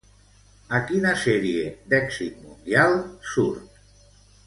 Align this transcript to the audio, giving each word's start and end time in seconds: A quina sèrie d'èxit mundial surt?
A 0.77 0.79
quina 0.91 1.11
sèrie 1.25 1.67
d'èxit 1.93 2.41
mundial 2.49 2.99
surt? 3.35 3.81